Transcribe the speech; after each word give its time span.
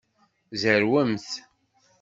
Zerwemt. 0.61 1.27